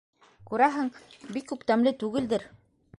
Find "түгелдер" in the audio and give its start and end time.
2.05-2.53